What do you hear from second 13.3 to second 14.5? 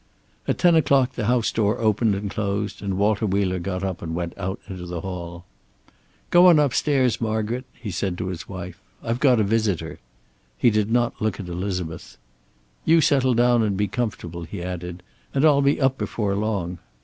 down and be comfortable,"